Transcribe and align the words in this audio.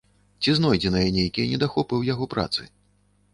Ці 0.43 0.53
знойдзеныя 0.59 1.11
нейкія 1.17 1.45
недахопы 1.51 1.93
ў 1.99 2.03
яго 2.15 2.25
працы? 2.33 2.67